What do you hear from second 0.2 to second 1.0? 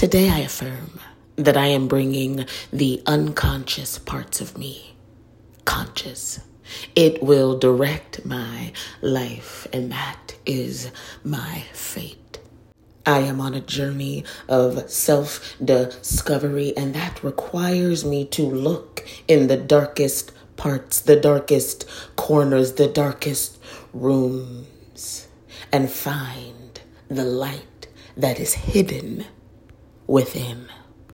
I affirm